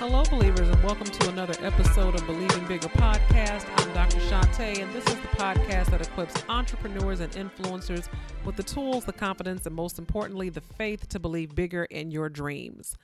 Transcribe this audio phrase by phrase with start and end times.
[0.00, 3.68] Hello, believers, and welcome to another episode of Believing Bigger podcast.
[3.76, 4.16] I'm Dr.
[4.20, 8.08] Shantae, and this is the podcast that equips entrepreneurs and influencers
[8.46, 12.30] with the tools, the confidence, and most importantly, the faith to believe bigger in your
[12.30, 12.96] dreams.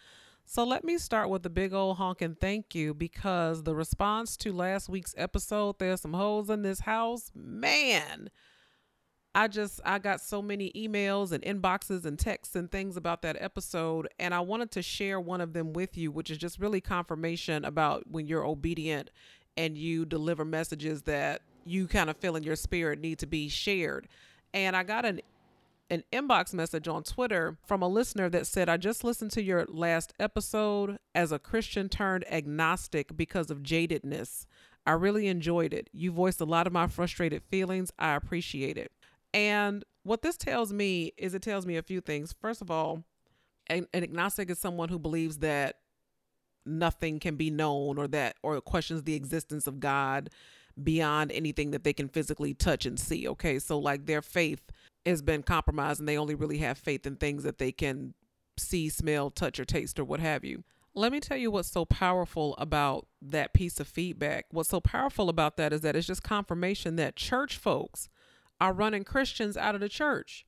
[0.47, 4.55] So, let me start with a big old honking thank you because the response to
[4.55, 8.31] last week's episode, There's Some Holes in This House, man.
[9.37, 13.37] I just I got so many emails and inboxes and texts and things about that
[13.39, 16.81] episode and I wanted to share one of them with you which is just really
[16.81, 19.11] confirmation about when you're obedient
[19.55, 23.49] and you deliver messages that you kind of feel in your spirit need to be
[23.49, 24.09] shared.
[24.55, 25.21] And I got an
[25.89, 29.67] an inbox message on Twitter from a listener that said, I just listened to your
[29.67, 34.47] last episode as a Christian turned agnostic because of jadedness.
[34.85, 35.89] I really enjoyed it.
[35.93, 37.93] You voiced a lot of my frustrated feelings.
[38.01, 38.91] I appreciate it.
[39.37, 42.35] And what this tells me is it tells me a few things.
[42.41, 43.05] First of all,
[43.67, 45.77] an, an agnostic is someone who believes that
[46.65, 50.31] nothing can be known or that or questions the existence of God
[50.83, 53.29] beyond anything that they can physically touch and see.
[53.29, 53.59] Okay.
[53.59, 54.73] So like their faith
[55.05, 58.15] has been compromised and they only really have faith in things that they can
[58.59, 60.65] see, smell, touch, or taste, or what have you.
[60.95, 64.47] Let me tell you what's so powerful about that piece of feedback.
[64.51, 68.09] What's so powerful about that is that it's just confirmation that church folks
[68.61, 70.47] are running Christians out of the church.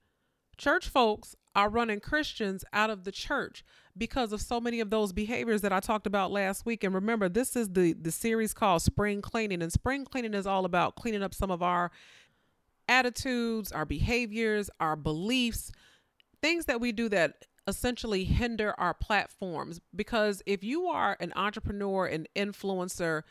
[0.56, 3.64] Church folks are running Christians out of the church
[3.97, 6.84] because of so many of those behaviors that I talked about last week.
[6.84, 10.64] And remember, this is the the series called Spring Cleaning, and spring cleaning is all
[10.64, 11.91] about cleaning up some of our
[12.89, 15.73] attitudes, our behaviors, our beliefs,
[16.41, 19.81] things that we do that essentially hinder our platforms.
[19.95, 23.23] Because if you are an entrepreneur, an influencer,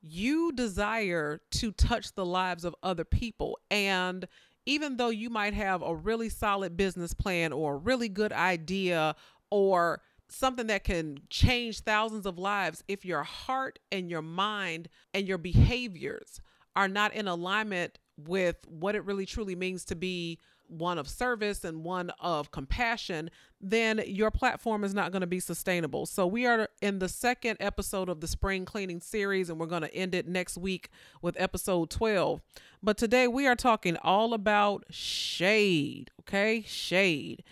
[0.00, 3.58] you desire to touch the lives of other people.
[3.70, 4.26] And
[4.66, 9.16] even though you might have a really solid business plan or a really good idea
[9.50, 15.26] or something that can change thousands of lives, if your heart and your mind and
[15.26, 16.40] your behaviors
[16.76, 20.38] are not in alignment with what it really truly means to be
[20.68, 23.30] one of service and one of compassion,
[23.60, 26.06] then your platform is not going to be sustainable.
[26.06, 29.82] So, we are in the second episode of the spring cleaning series, and we're going
[29.82, 30.90] to end it next week
[31.22, 32.40] with episode 12.
[32.82, 36.62] But today we are talking all about shade, okay?
[36.66, 37.42] Shade.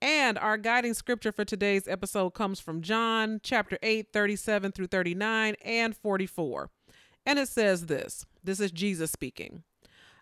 [0.00, 5.54] And our guiding scripture for today's episode comes from John chapter 8, 37 through 39
[5.64, 6.70] and 44.
[7.24, 9.64] And it says this this is Jesus speaking.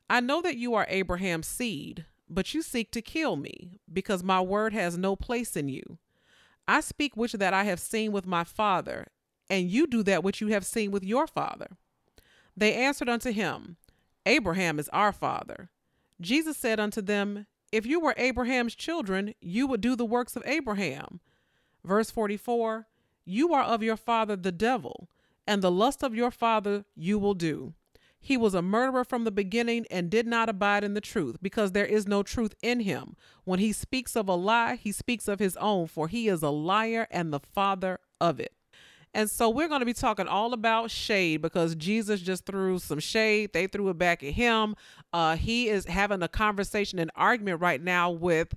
[0.09, 4.41] I know that you are Abraham's seed but you seek to kill me, because my
[4.41, 5.99] word has no place in you.
[6.67, 9.09] I speak which that I have seen with my father,
[9.51, 11.77] and you do that which you have seen with your father.
[12.57, 13.77] They answered unto him,
[14.27, 15.71] Abraham is our father.
[16.21, 20.43] Jesus said unto them, If you were Abraham's children, you would do the works of
[20.47, 21.21] Abraham.
[21.85, 22.87] Verse 44
[23.25, 25.09] You are of your father the devil,
[25.47, 27.75] and the lust of your father you will do.
[28.25, 31.73] He was a murderer from the beginning and did not abide in the truth, because
[31.73, 33.17] there is no truth in him.
[33.45, 36.49] When he speaks of a lie, he speaks of his own, for he is a
[36.49, 38.55] liar and the father of it.
[39.13, 42.99] And so we're going to be talking all about shade because Jesus just threw some
[42.99, 43.53] shade.
[43.53, 44.75] They threw it back at him.
[45.13, 48.55] Uh, he is having a conversation and argument right now with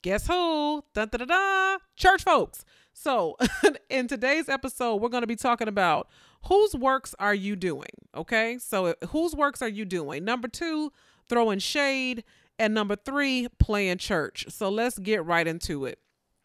[0.00, 0.82] guess who?
[0.94, 2.64] Dun, dun, dun, dun, church folks.
[2.94, 3.36] So,
[3.90, 6.08] in today's episode, we're going to be talking about
[6.46, 7.90] whose works are you doing?
[8.14, 8.58] Okay.
[8.58, 10.24] So, uh, whose works are you doing?
[10.24, 10.92] Number two,
[11.28, 12.24] throwing shade.
[12.58, 14.46] And number three, playing church.
[14.50, 15.98] So, let's get right into it.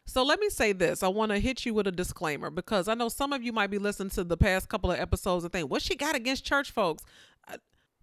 [0.08, 1.02] So let me say this.
[1.02, 3.66] I want to hit you with a disclaimer because I know some of you might
[3.66, 6.70] be listening to the past couple of episodes and think, what she got against church
[6.70, 7.04] folks?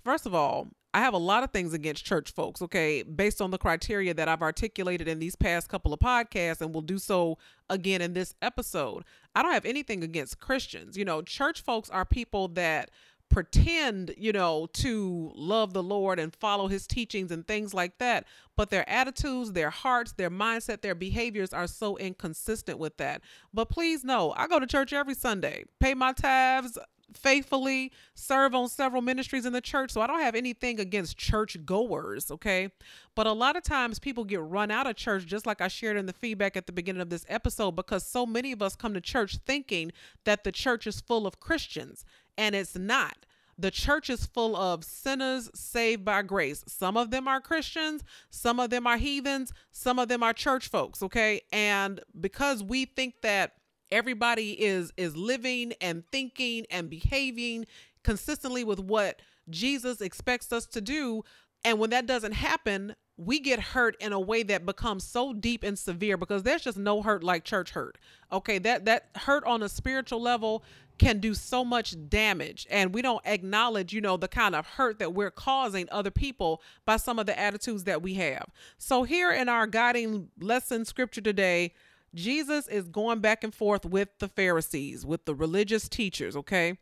[0.05, 3.49] First of all, I have a lot of things against church folks, okay, based on
[3.49, 7.39] the criteria that I've articulated in these past couple of podcasts and will do so
[7.71, 9.03] again in this episode.
[9.33, 10.95] I don't have anything against Christians.
[10.95, 12.91] You know, church folks are people that
[13.29, 18.25] pretend, you know, to love the Lord and follow his teachings and things like that.
[18.55, 23.21] But their attitudes, their hearts, their mindset, their behaviors are so inconsistent with that.
[23.51, 26.77] But please know, I go to church every Sunday, pay my tithes,
[27.13, 29.91] faithfully serve on several ministries in the church.
[29.91, 32.69] So I don't have anything against church goers, okay?
[33.15, 35.97] But a lot of times people get run out of church, just like I shared
[35.97, 38.93] in the feedback at the beginning of this episode, because so many of us come
[38.93, 39.91] to church thinking
[40.23, 42.05] that the church is full of Christians,
[42.37, 43.25] and it's not.
[43.57, 46.65] The church is full of sinners saved by grace.
[46.67, 50.67] Some of them are Christians, some of them are heathens, some of them are church
[50.67, 51.41] folks, okay?
[51.53, 53.53] And because we think that
[53.91, 57.65] everybody is is living and thinking and behaving
[58.03, 61.23] consistently with what Jesus expects us to do
[61.63, 65.63] and when that doesn't happen we get hurt in a way that becomes so deep
[65.63, 67.97] and severe because there's just no hurt like church hurt.
[68.31, 70.63] Okay, that that hurt on a spiritual level
[70.97, 74.99] can do so much damage and we don't acknowledge, you know, the kind of hurt
[74.99, 78.45] that we're causing other people by some of the attitudes that we have.
[78.77, 81.73] So here in our guiding lesson scripture today,
[82.15, 86.77] Jesus is going back and forth with the Pharisees, with the religious teachers, okay?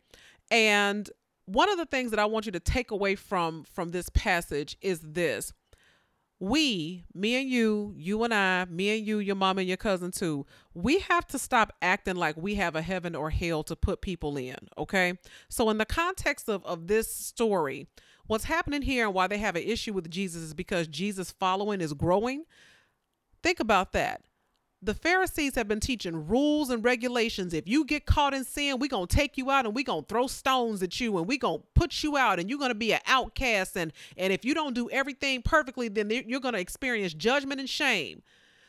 [0.51, 1.09] And
[1.45, 4.77] one of the things that I want you to take away from from this passage
[4.81, 5.53] is this
[6.39, 10.11] we, me and you, you and I, me and you, your mom and your cousin
[10.11, 14.01] too, we have to stop acting like we have a heaven or hell to put
[14.01, 14.57] people in.
[14.77, 15.17] Okay.
[15.47, 17.87] So, in the context of, of this story,
[18.27, 21.79] what's happening here and why they have an issue with Jesus is because Jesus' following
[21.79, 22.43] is growing.
[23.41, 24.21] Think about that
[24.83, 27.53] the Pharisees have been teaching rules and regulations.
[27.53, 30.03] If you get caught in sin, we're going to take you out and we're going
[30.03, 32.71] to throw stones at you and we're going to put you out and you're going
[32.71, 33.77] to be an outcast.
[33.77, 37.69] And, and if you don't do everything perfectly, then you're going to experience judgment and
[37.69, 38.21] shame.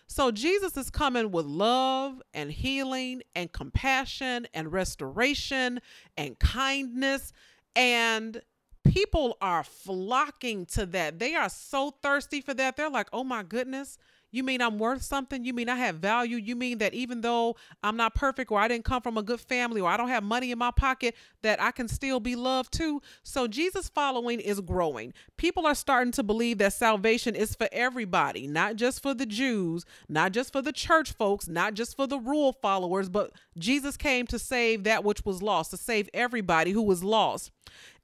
[0.06, 5.80] So Jesus is coming with love and healing and compassion and restoration
[6.16, 7.32] and kindness.
[7.74, 8.40] And
[8.84, 11.18] people are flocking to that.
[11.18, 12.76] They are so thirsty for that.
[12.76, 13.98] They're like, oh my goodness
[14.34, 15.44] you mean I'm worth something?
[15.44, 16.36] You mean I have value?
[16.36, 17.54] You mean that even though
[17.84, 20.24] I'm not perfect or I didn't come from a good family or I don't have
[20.24, 23.00] money in my pocket, that I can still be loved too?
[23.22, 25.12] So Jesus following is growing.
[25.36, 29.84] People are starting to believe that salvation is for everybody, not just for the Jews,
[30.08, 34.26] not just for the church folks, not just for the rule followers, but Jesus came
[34.26, 37.52] to save that which was lost, to save everybody who was lost.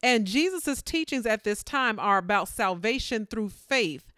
[0.03, 4.10] And Jesus' teachings at this time are about salvation through faith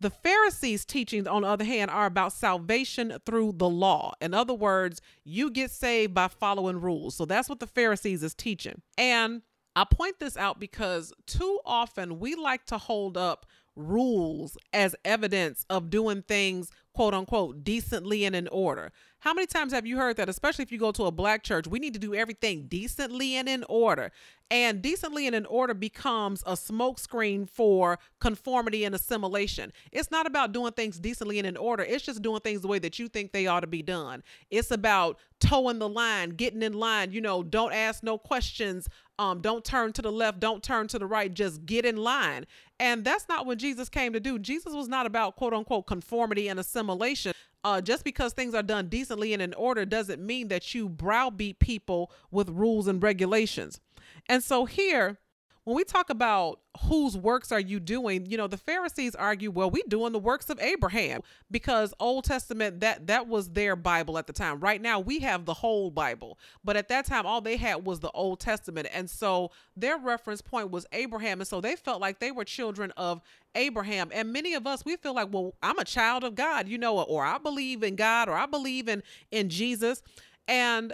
[0.00, 4.14] the Pharisees' teachings, on the other hand, are about salvation through the law.
[4.20, 7.14] In other words, you get saved by following rules.
[7.14, 8.80] So that's what the Pharisees is teaching.
[8.96, 9.42] And
[9.76, 15.64] I point this out because too often we like to hold up rules as evidence
[15.70, 18.92] of doing things quote unquote decently and in order.
[19.20, 21.66] How many times have you heard that, especially if you go to a black church,
[21.66, 24.12] we need to do everything decently and in order?
[24.50, 29.74] And decently and in order becomes a smokescreen for conformity and assimilation.
[29.92, 32.78] It's not about doing things decently and in order, it's just doing things the way
[32.78, 34.22] that you think they ought to be done.
[34.50, 38.88] It's about toeing the line, getting in line, you know, don't ask no questions,
[39.18, 42.46] um, don't turn to the left, don't turn to the right, just get in line.
[42.80, 44.38] And that's not what Jesus came to do.
[44.38, 47.34] Jesus was not about quote unquote conformity and assimilation.
[47.62, 51.58] Uh, just because things are done decently and in order doesn't mean that you browbeat
[51.58, 53.80] people with rules and regulations.
[54.28, 55.18] And so here,
[55.64, 59.70] when we talk about whose works are you doing you know the pharisees argue well
[59.70, 61.20] we doing the works of abraham
[61.50, 64.60] because old testament that that was their bible at the time.
[64.60, 66.38] Right now we have the whole bible.
[66.64, 68.88] But at that time all they had was the old testament.
[68.92, 71.40] And so their reference point was abraham.
[71.40, 73.20] And so they felt like they were children of
[73.54, 74.10] abraham.
[74.12, 77.00] And many of us we feel like well i'm a child of god you know
[77.00, 80.02] or i believe in god or i believe in in jesus.
[80.46, 80.92] And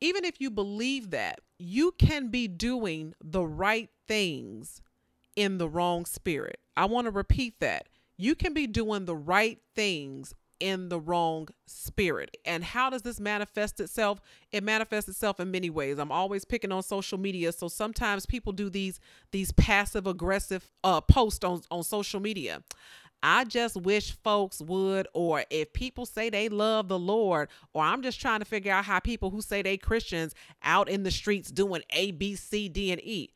[0.00, 4.82] even if you believe that you can be doing the right things
[5.36, 6.58] in the wrong spirit.
[6.76, 7.88] I want to repeat that.
[8.16, 12.36] You can be doing the right things in the wrong spirit.
[12.44, 14.20] And how does this manifest itself?
[14.50, 15.98] It manifests itself in many ways.
[15.98, 18.98] I'm always picking on social media, so sometimes people do these
[19.30, 22.62] these passive aggressive uh posts on on social media.
[23.20, 28.02] I just wish folks would, or if people say they love the Lord, or I'm
[28.02, 31.50] just trying to figure out how people who say they Christians out in the streets
[31.50, 33.30] doing A, B, C, D, and E.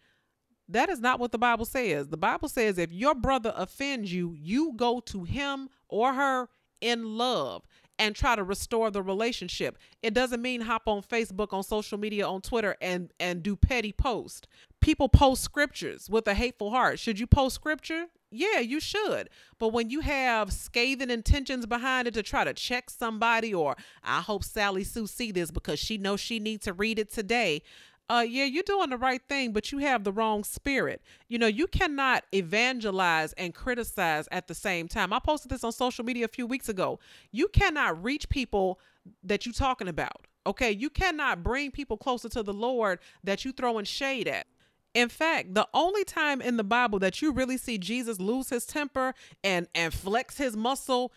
[0.69, 2.09] That is not what the Bible says.
[2.09, 6.49] The Bible says if your brother offends you, you go to him or her
[6.81, 7.63] in love
[7.99, 9.79] and try to restore the relationship.
[10.03, 13.93] It doesn't mean hop on Facebook, on social media, on Twitter and and do petty
[13.93, 14.49] post.
[14.81, 16.99] People post scriptures with a hateful heart.
[16.99, 18.07] Should you post scripture?
[18.33, 19.29] Yeah, you should.
[19.59, 24.23] But when you have scathing intentions behind it to try to check somebody or I
[24.23, 27.63] hope Sally Sue see this because she knows she needs to read it today
[28.09, 31.03] uh, yeah, you're doing the right thing, but you have the wrong spirit.
[31.29, 35.13] You know, you cannot evangelize and criticize at the same time.
[35.13, 36.99] I posted this on social media a few weeks ago.
[37.31, 38.81] You cannot reach people
[39.23, 40.27] that you're talking about.
[40.47, 44.47] Okay, you cannot bring people closer to the Lord that you throwing shade at.
[44.95, 48.67] In fact, the only time in the Bible that you really see Jesus lose his
[48.67, 51.13] temper and and flex his muscle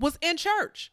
[0.00, 0.92] was in church.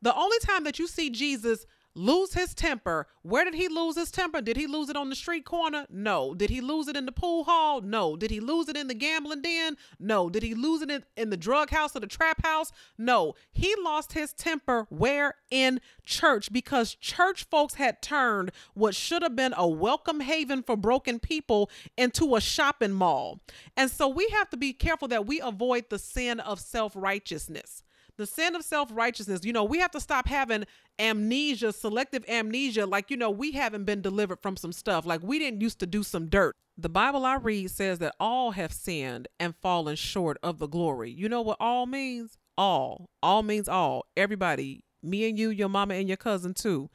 [0.00, 1.66] The only time that you see Jesus
[1.98, 3.06] lose his temper.
[3.22, 4.40] Where did he lose his temper?
[4.40, 5.86] Did he lose it on the street corner?
[5.90, 6.32] No.
[6.34, 7.80] Did he lose it in the pool hall?
[7.80, 8.16] No.
[8.16, 9.76] Did he lose it in the gambling den?
[9.98, 10.30] No.
[10.30, 12.72] Did he lose it in, the drug house or the trap house?
[12.96, 13.34] No.
[13.52, 15.34] He lost his temper where?
[15.50, 20.76] In church because church folks had turned what should have been a welcome haven for
[20.76, 23.40] broken people into a shopping mall.
[23.76, 27.82] And so we have to be careful that we avoid the sin of self righteousness
[28.18, 29.40] the sin of self righteousness.
[29.44, 30.64] You know, we have to stop having
[30.98, 35.06] amnesia, selective amnesia, like, you know, we haven't been delivered from some stuff.
[35.06, 36.56] Like, we didn't used to do some dirt.
[36.76, 41.10] The Bible I read says that all have sinned and fallen short of the glory.
[41.10, 42.36] You know what all means?
[42.58, 43.08] All.
[43.22, 44.06] All means all.
[44.16, 44.84] Everybody.
[45.00, 46.90] Me and you, your mama, and your cousin too.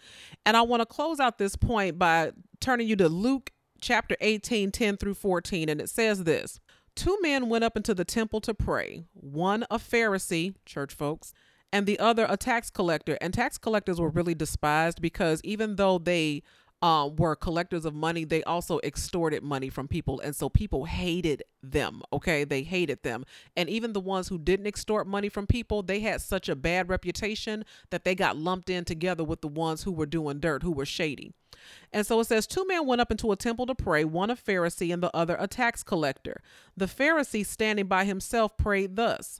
[0.46, 4.72] And I want to close out this point by turning you to Luke chapter 18,
[4.72, 5.70] 10 through 14.
[5.70, 6.60] And it says this
[6.96, 11.34] Two men went up into the temple to pray, one a Pharisee, church folks,
[11.72, 13.18] and the other a tax collector.
[13.20, 16.44] And tax collectors were really despised because even though they
[16.84, 20.20] um, were collectors of money, they also extorted money from people.
[20.20, 22.02] And so people hated them.
[22.12, 22.44] Okay.
[22.44, 23.24] They hated them.
[23.56, 26.90] And even the ones who didn't extort money from people, they had such a bad
[26.90, 30.74] reputation that they got lumped in together with the ones who were doing dirt, who
[30.74, 31.32] were shady.
[31.94, 34.36] And so it says, Two men went up into a temple to pray, one a
[34.36, 36.42] Pharisee and the other a tax collector.
[36.76, 39.40] The Pharisee, standing by himself, prayed thus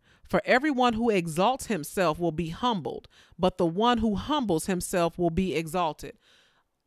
[0.31, 5.29] For everyone who exalts himself will be humbled, but the one who humbles himself will
[5.29, 6.17] be exalted.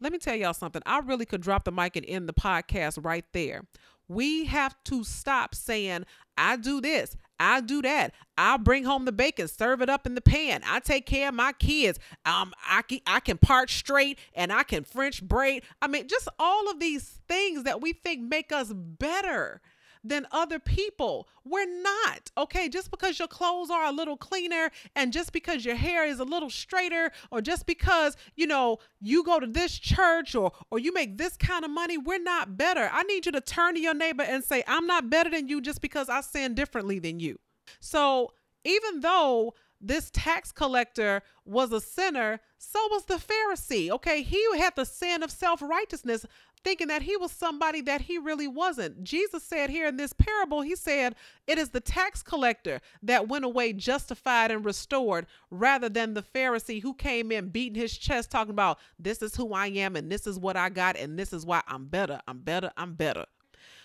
[0.01, 0.81] Let me tell y'all something.
[0.87, 3.67] I really could drop the mic and end the podcast right there.
[4.09, 6.07] We have to stop saying,
[6.39, 8.15] I do this, I do that.
[8.39, 10.63] I'll bring home the bacon, serve it up in the pan.
[10.65, 11.99] I take care of my kids.
[12.25, 15.65] Um, I can, I can part straight and I can French braid.
[15.83, 19.61] I mean, just all of these things that we think make us better
[20.05, 21.27] than other people.
[21.45, 22.31] We're not.
[22.37, 26.21] Okay, just because your clothes are a little cleaner and just because your hair is
[26.21, 30.79] a little straighter or just because, you know, you go to this church or or
[30.79, 32.91] you make this kind of money, we're not better.
[32.93, 35.61] I need you to turn to your neighbor and say, "I'm not better than you
[35.61, 37.39] just because I sin differently than you."
[37.81, 38.33] So,
[38.65, 43.91] even though this tax collector was a sinner, so was the Pharisee.
[43.91, 46.25] Okay, he had the sin of self righteousness,
[46.65, 49.05] thinking that he was somebody that he really wasn't.
[49.05, 51.15] Jesus said here in this parable, he said,
[51.47, 56.83] It is the tax collector that went away justified and restored rather than the Pharisee
[56.83, 60.27] who came in beating his chest, talking about, This is who I am, and this
[60.27, 63.27] is what I got, and this is why I'm better, I'm better, I'm better.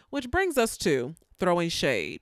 [0.10, 2.22] Which brings us to throwing shade.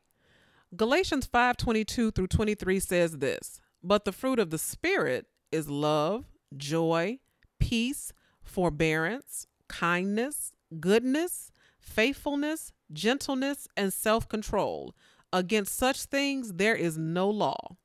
[0.76, 7.20] Galatians 5:22 through 23 says this, but the fruit of the spirit is love, joy,
[7.60, 8.12] peace,
[8.44, 14.94] forbearance, kindness, goodness, faithfulness, gentleness, and self control.
[15.34, 17.76] Against such things there is no law.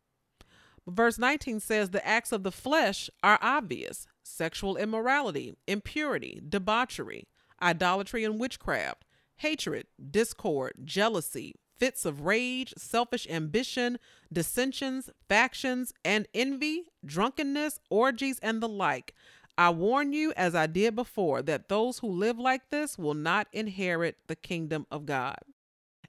[0.87, 7.27] Verse 19 says the acts of the flesh are obvious sexual immorality, impurity, debauchery,
[7.61, 9.05] idolatry and witchcraft,
[9.37, 13.99] hatred, discord, jealousy, fits of rage, selfish ambition,
[14.33, 19.15] dissensions, factions, and envy, drunkenness, orgies, and the like.
[19.59, 23.49] I warn you, as I did before, that those who live like this will not
[23.53, 25.39] inherit the kingdom of God.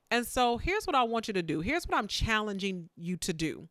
[0.09, 1.61] And so here's what I want you to do.
[1.61, 3.67] Here's what I'm challenging you to do.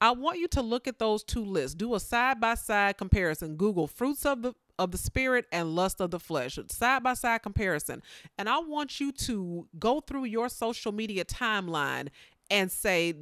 [0.00, 3.56] I want you to look at those two lists, do a side by side comparison.
[3.56, 7.42] Google fruits of the of the spirit and lust of the flesh, side by side
[7.42, 8.02] comparison.
[8.36, 12.08] And I want you to go through your social media timeline
[12.50, 13.14] and say,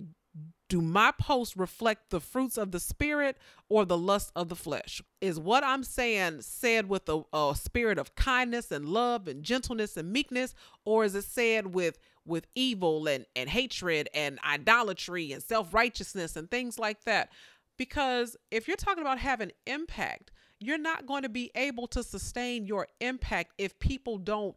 [0.69, 3.37] do my posts reflect the fruits of the spirit
[3.69, 5.03] or the lust of the flesh?
[5.21, 9.97] Is what I'm saying said with a, a, spirit of kindness and love and gentleness
[9.97, 10.55] and meekness,
[10.85, 16.51] or is it said with with evil and, and hatred and idolatry and self-righteousness and
[16.51, 17.31] things like that?
[17.77, 20.31] Because if you're talking about having impact,
[20.61, 24.57] you're not going to be able to sustain your impact if people don't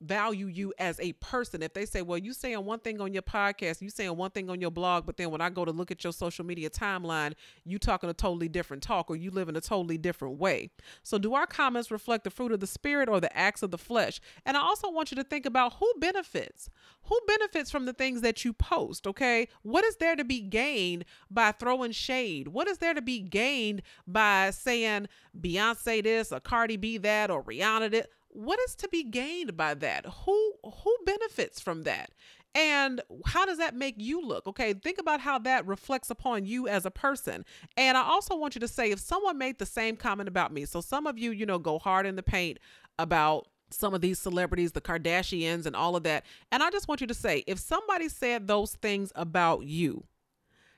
[0.00, 1.62] value you as a person.
[1.62, 4.50] If they say, well, you saying one thing on your podcast, you saying one thing
[4.50, 7.34] on your blog, but then when I go to look at your social media timeline,
[7.64, 10.70] you talking a totally different talk or you live in a totally different way.
[11.02, 13.78] So do our comments reflect the fruit of the spirit or the acts of the
[13.78, 14.20] flesh?
[14.44, 16.70] And I also want you to think about who benefits.
[17.08, 19.48] Who benefits from the things that you post, okay?
[19.62, 22.48] What is there to be gained by throwing shade?
[22.48, 27.42] What is there to be gained by saying Beyonce this or Cardi B that or
[27.42, 28.06] Rihanna this?
[28.34, 30.04] What is to be gained by that?
[30.24, 32.10] Who who benefits from that?
[32.54, 34.46] And how does that make you look?
[34.46, 37.44] Okay, think about how that reflects upon you as a person.
[37.76, 40.64] And I also want you to say if someone made the same comment about me,
[40.64, 42.58] so some of you, you know, go hard in the paint
[42.98, 46.24] about some of these celebrities, the Kardashians, and all of that.
[46.52, 50.04] And I just want you to say if somebody said those things about you,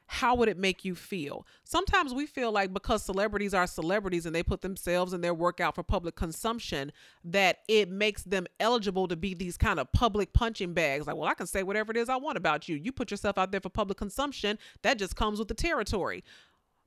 [0.06, 1.46] how would it make you feel?
[1.64, 5.60] Sometimes we feel like because celebrities are celebrities and they put themselves and their work
[5.60, 6.92] out for public consumption,
[7.24, 11.06] that it makes them eligible to be these kind of public punching bags.
[11.06, 12.76] Like, well, I can say whatever it is I want about you.
[12.76, 16.22] You put yourself out there for public consumption, that just comes with the territory.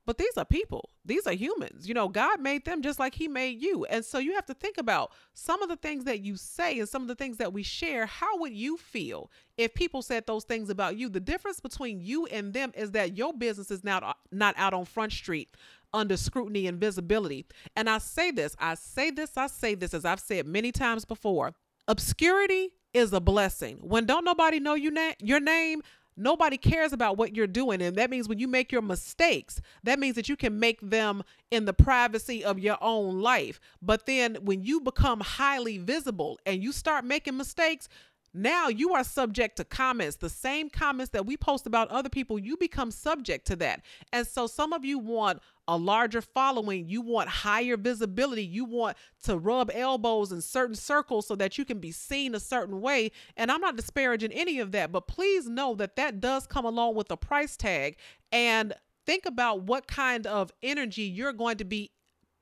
[0.10, 0.90] But these are people.
[1.06, 1.88] These are humans.
[1.88, 3.86] You know, God made them just like He made you.
[3.86, 6.90] And so you have to think about some of the things that you say and
[6.90, 8.08] some of the things that we share.
[8.08, 11.10] How would you feel if people said those things about you?
[11.10, 14.86] The difference between you and them is that your business is now not out on
[14.86, 15.56] Front Street
[15.94, 17.46] under scrutiny and visibility.
[17.76, 21.06] And I say this, I say this, I say this, as I've said many times
[21.06, 21.54] before
[21.88, 23.78] obscurity is a blessing.
[23.82, 25.84] When don't nobody know you na- your name,
[26.20, 27.82] Nobody cares about what you're doing.
[27.82, 31.24] And that means when you make your mistakes, that means that you can make them
[31.50, 33.60] in the privacy of your own life.
[33.82, 37.88] But then when you become highly visible and you start making mistakes,
[38.34, 42.38] now you are subject to comments the same comments that we post about other people
[42.38, 43.82] you become subject to that.
[44.14, 48.98] And so some of you want a larger following you want higher visibility you want
[49.24, 53.12] to rub elbows in certain circles so that you can be seen a certain way.
[53.38, 56.96] And i'm not disparaging any of that but please know that that does come along
[56.96, 57.98] with a price tag.
[58.32, 58.74] And
[59.06, 61.92] think about what kind of energy you're going to be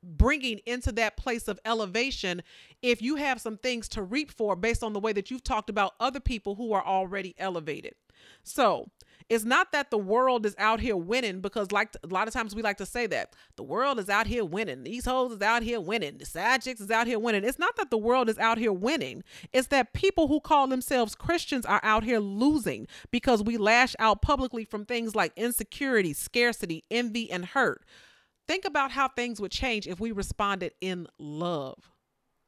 [0.08, 2.42] bringing into that place of elevation
[2.82, 5.70] if you have some things to reap for based on the way that you've talked
[5.70, 7.96] about other people who are already elevated.
[8.44, 8.90] So,
[9.30, 12.56] it's not that the world is out here winning because like a lot of times
[12.56, 14.84] we like to say that the world is out here winning.
[14.84, 16.18] These hoes is out here winning.
[16.18, 17.44] The side is out here winning.
[17.44, 19.24] It's not that the world is out here winning.
[19.52, 24.22] It's that people who call themselves christians are out here losing because we lash out
[24.22, 27.84] publicly from things like insecurity scarcity envy and hurt
[28.48, 31.92] Think about how things would change if we responded in love.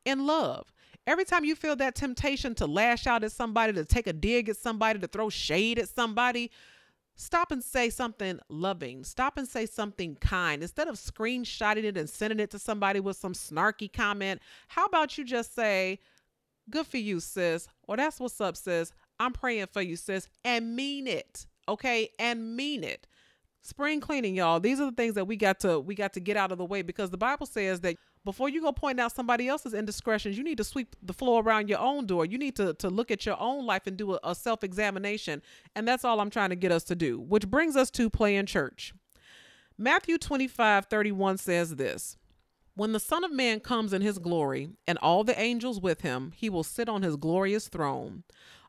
[0.05, 0.71] In love.
[1.05, 4.47] Every time you feel that temptation to lash out at somebody, to take a dig
[4.47, 6.51] at somebody, to throw shade at somebody,
[7.15, 9.03] stop and say something loving.
[9.03, 10.61] Stop and say something kind.
[10.61, 15.17] Instead of screenshotting it and sending it to somebody with some snarky comment, how about
[15.17, 15.99] you just say,
[16.69, 18.91] Good for you, sis, or that's what's up, sis.
[19.19, 21.47] I'm praying for you, sis, and mean it.
[21.67, 23.07] Okay, and mean it
[23.69, 24.59] spring cleaning y'all.
[24.59, 26.65] These are the things that we got to we got to get out of the
[26.65, 30.43] way because the bible says that before you go point out somebody else's indiscretions you
[30.43, 32.25] need to sweep the floor around your own door.
[32.25, 35.41] You need to to look at your own life and do a, a self-examination.
[35.75, 38.47] And that's all i'm trying to get us to do which brings us to playing
[38.47, 38.93] church.
[39.77, 42.17] Matthew 25 31 says this
[42.79, 46.31] when the Son of Man comes in his glory, and all the angels with him,
[46.37, 48.23] he will sit on his glorious throne.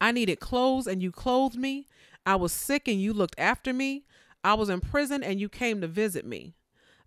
[0.00, 1.86] I needed clothes and you clothed me.
[2.26, 4.04] I was sick and you looked after me.
[4.42, 6.54] I was in prison and you came to visit me.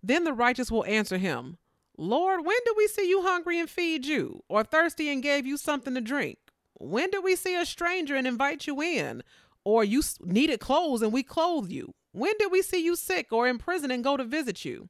[0.02, 1.58] Then the righteous will answer him,
[1.96, 5.56] Lord, when did we see you hungry and feed you, or thirsty and gave you
[5.56, 6.38] something to drink?
[6.74, 9.24] When did we see a stranger and invite you in,
[9.64, 11.94] or you needed clothes and we clothed you?
[12.12, 14.88] When did we see you sick or in prison and go to visit you?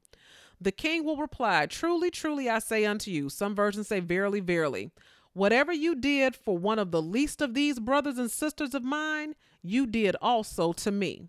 [0.60, 3.30] The king will reply, Truly, truly, I say unto you.
[3.30, 4.90] Some versions say, Verily, verily.
[5.32, 9.34] Whatever you did for one of the least of these brothers and sisters of mine,
[9.62, 11.28] you did also to me.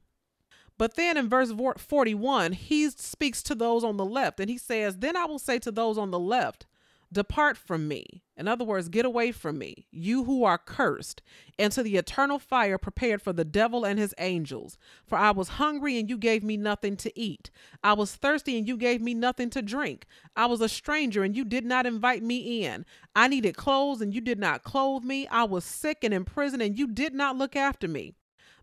[0.78, 4.98] But then in verse 41, he speaks to those on the left and he says,
[4.98, 6.66] Then I will say to those on the left,
[7.12, 8.24] Depart from me.
[8.40, 11.22] In other words, get away from me, you who are cursed,
[11.58, 14.78] into the eternal fire prepared for the devil and his angels.
[15.06, 17.52] For I was hungry, and you gave me nothing to eat.
[17.84, 20.06] I was thirsty, and you gave me nothing to drink.
[20.38, 22.86] I was a stranger, and you did not invite me in.
[23.14, 25.28] I needed clothes, and you did not clothe me.
[25.28, 28.14] I was sick and in prison, and you did not look after me.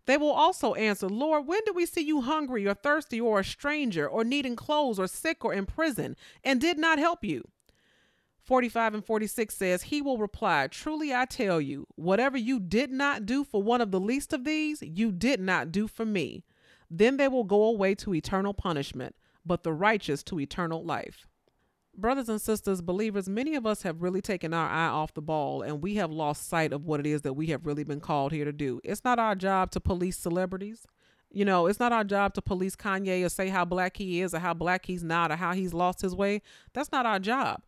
[0.07, 3.45] They will also answer, Lord, when did we see you hungry or thirsty or a
[3.45, 7.43] stranger or needing clothes or sick or in prison and did not help you?
[8.47, 13.25] 45 and 46 says, He will reply, Truly I tell you, whatever you did not
[13.25, 16.45] do for one of the least of these, you did not do for me.
[16.89, 21.27] Then they will go away to eternal punishment, but the righteous to eternal life.
[21.97, 25.61] brothers and sisters, believers, many of us have really taken our eye off the ball
[25.63, 28.31] and we have lost sight of what it is that we have really been called
[28.31, 28.79] here to do.
[28.83, 30.85] It's not our job to police celebrities.
[31.31, 34.33] You know, it's not our job to police Kanye or say how black he is
[34.33, 36.41] or how black he's not or how he's lost his way.
[36.73, 37.63] That's not our job.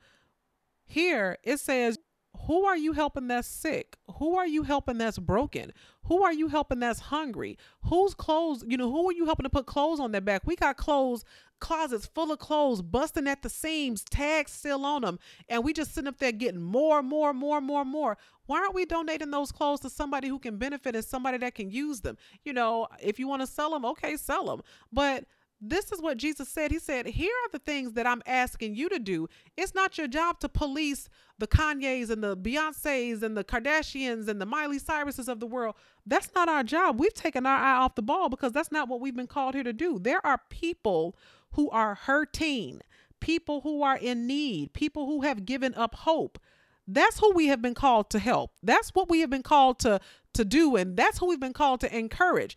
[0.90, 2.00] Here it says
[2.46, 3.98] who are you helping that's sick?
[4.18, 5.72] Who are you helping that's broken?
[6.06, 7.58] Who are you helping that's hungry?
[7.84, 10.44] Whose clothes, you know, who are you helping to put clothes on their back?
[10.46, 11.24] We got clothes,
[11.60, 15.94] closets full of clothes, busting at the seams, tags still on them, and we just
[15.94, 18.18] sitting up there getting more, more, more, more, more.
[18.46, 21.70] Why aren't we donating those clothes to somebody who can benefit and somebody that can
[21.70, 22.18] use them?
[22.44, 24.62] You know, if you want to sell them, okay, sell them.
[24.92, 25.26] But
[25.62, 26.72] this is what Jesus said.
[26.72, 29.28] He said, Here are the things that I'm asking you to do.
[29.58, 34.42] It's not your job to police the Kanyes and the Beyoncés and the Kardashians and
[34.42, 35.76] the Miley Cyruses of the world.
[36.06, 37.00] That's not our job.
[37.00, 39.64] We've taken our eye off the ball because that's not what we've been called here
[39.64, 40.00] to do.
[40.00, 41.16] There are people
[41.52, 42.82] who are hurting,
[43.20, 46.40] people who are in need, people who have given up hope.
[46.88, 48.52] That's who we have been called to help.
[48.64, 50.00] That's what we have been called to
[50.32, 52.56] to do and that's who we've been called to encourage.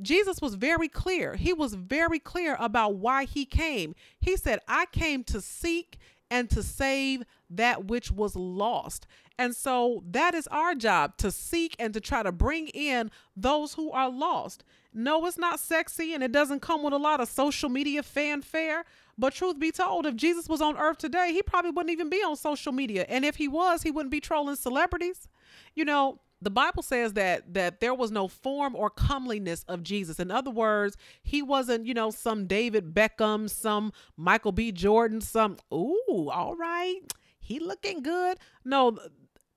[0.00, 1.36] Jesus was very clear.
[1.36, 3.94] He was very clear about why he came.
[4.20, 5.98] He said, I came to seek
[6.30, 9.06] and to save that which was lost.
[9.38, 13.74] And so that is our job to seek and to try to bring in those
[13.74, 14.64] who are lost.
[14.94, 18.84] No, it's not sexy and it doesn't come with a lot of social media fanfare.
[19.18, 22.22] But truth be told, if Jesus was on earth today, he probably wouldn't even be
[22.22, 23.04] on social media.
[23.08, 25.28] And if he was, he wouldn't be trolling celebrities.
[25.74, 30.18] You know, the Bible says that that there was no form or comeliness of Jesus.
[30.18, 34.72] In other words, he wasn't, you know, some David Beckham, some Michael B.
[34.72, 37.00] Jordan, some ooh, all right,
[37.38, 38.38] he looking good.
[38.64, 38.98] No,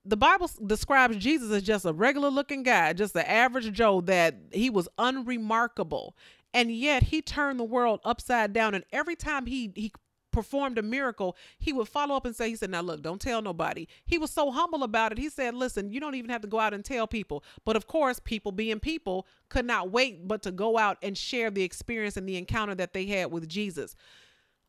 [0.04, 4.36] the Bible describes Jesus as just a regular looking guy, just the average Joe that
[4.52, 6.16] he was unremarkable.
[6.54, 8.74] And yet he turned the world upside down.
[8.74, 9.92] And every time he he
[10.36, 13.40] performed a miracle, he would follow up and say, He said, Now look, don't tell
[13.40, 13.88] nobody.
[14.04, 15.18] He was so humble about it.
[15.18, 17.42] He said, Listen, you don't even have to go out and tell people.
[17.64, 21.50] But of course, people being people could not wait but to go out and share
[21.50, 23.96] the experience and the encounter that they had with Jesus.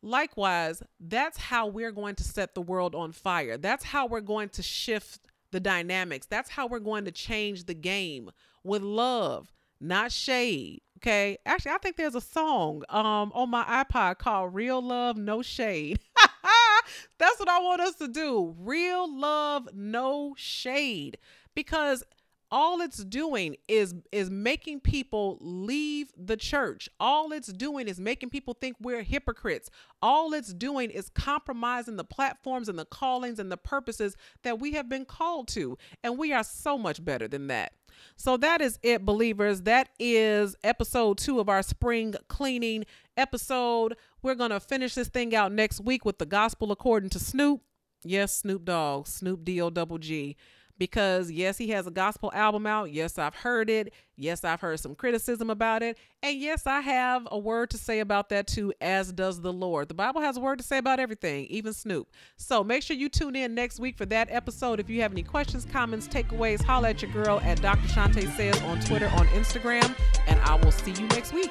[0.00, 3.58] Likewise, that's how we're going to set the world on fire.
[3.58, 6.26] That's how we're going to shift the dynamics.
[6.26, 8.30] That's how we're going to change the game
[8.64, 11.38] with love, not shade, Okay.
[11.46, 16.00] Actually, I think there's a song um on my iPod called Real Love No Shade.
[17.18, 18.54] That's what I want us to do.
[18.58, 21.18] Real love no shade.
[21.54, 22.04] Because
[22.50, 28.30] all it's doing is is making people leave the church all it's doing is making
[28.30, 29.68] people think we're hypocrites
[30.00, 34.72] all it's doing is compromising the platforms and the callings and the purposes that we
[34.72, 37.72] have been called to and we are so much better than that
[38.16, 39.62] so that is it, believers.
[39.62, 42.84] That is episode two of our spring cleaning
[43.16, 43.96] episode.
[44.22, 47.62] We're going to finish this thing out next week with the gospel according to Snoop.
[48.04, 50.36] Yes, Snoop Dogg, Snoop D O double G
[50.78, 52.92] because yes, he has a gospel album out.
[52.92, 53.92] Yes, I've heard it.
[54.16, 55.98] Yes, I've heard some criticism about it.
[56.22, 59.88] And yes, I have a word to say about that too, as does the Lord.
[59.88, 62.08] The Bible has a word to say about everything, even Snoop.
[62.36, 64.80] So make sure you tune in next week for that episode.
[64.80, 67.88] If you have any questions, comments, takeaways, holla at your girl at Dr.
[67.88, 69.94] Shante Says on Twitter, on Instagram,
[70.26, 71.50] and I will see you next week.